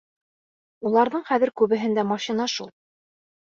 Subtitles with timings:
[0.91, 2.75] Уларҙың хәҙер күбеһендә машина шул.